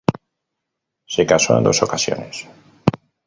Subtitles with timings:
[1.05, 2.47] Se casó en dos ocasiones.